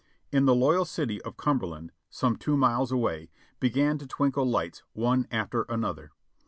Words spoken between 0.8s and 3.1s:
city of Cumberland, some two miles